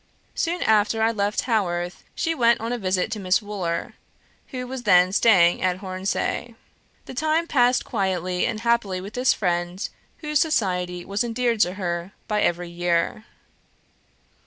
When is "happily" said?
8.61-8.99